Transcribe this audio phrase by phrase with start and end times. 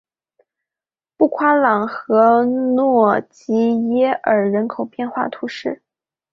[1.15, 5.83] 布夸朗和诺济耶尔人口变化图示